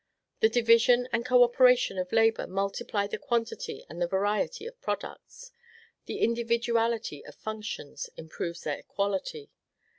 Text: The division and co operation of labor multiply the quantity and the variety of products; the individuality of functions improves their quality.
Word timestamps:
The 0.39 0.49
division 0.49 1.07
and 1.13 1.23
co 1.23 1.43
operation 1.43 1.99
of 1.99 2.11
labor 2.11 2.47
multiply 2.47 3.05
the 3.05 3.19
quantity 3.19 3.85
and 3.87 4.01
the 4.01 4.07
variety 4.07 4.65
of 4.65 4.81
products; 4.81 5.51
the 6.07 6.21
individuality 6.23 7.23
of 7.23 7.35
functions 7.35 8.09
improves 8.17 8.63
their 8.63 8.81
quality. 8.81 9.51